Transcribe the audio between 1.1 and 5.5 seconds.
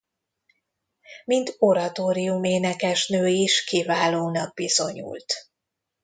Mint oratórium-énekesnő is kiválónak bizonyult.